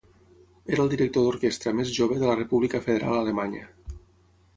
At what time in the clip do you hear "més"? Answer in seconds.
1.79-1.91